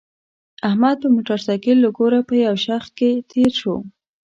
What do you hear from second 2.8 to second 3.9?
کې تېر شو.